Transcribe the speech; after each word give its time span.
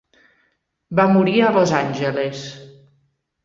Va 1.01 1.05
morir 1.19 1.37
a 1.49 1.53
Los 1.59 1.77
Angeles. 1.83 2.45